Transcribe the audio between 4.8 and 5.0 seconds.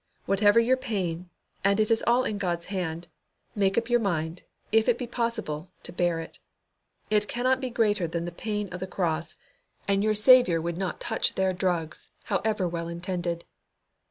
it